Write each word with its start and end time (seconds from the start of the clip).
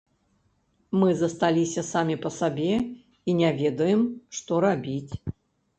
Мы 1.01 1.09
засталіся 1.19 1.81
самі 1.91 2.15
па 2.25 2.33
сабе 2.41 2.71
і 2.75 3.31
не 3.45 3.49
ведаем 3.61 4.01
што 4.41 4.53
рабіць. 4.69 5.13